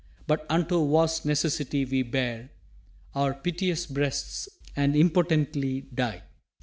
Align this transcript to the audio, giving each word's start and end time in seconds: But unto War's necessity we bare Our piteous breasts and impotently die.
But 0.25 0.47
unto 0.49 0.79
War's 0.79 1.25
necessity 1.25 1.85
we 1.85 2.01
bare 2.01 2.49
Our 3.13 3.35
piteous 3.35 3.85
breasts 3.85 4.49
and 4.75 4.95
impotently 4.95 5.81
die. 5.93 6.23